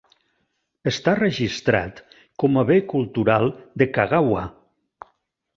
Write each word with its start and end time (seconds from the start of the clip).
Està 0.91 1.13
registrat 1.19 2.01
com 2.45 2.57
a 2.63 2.65
bé 2.71 2.79
cultural 2.95 3.49
de 3.83 3.89
Kagawa. 3.99 4.47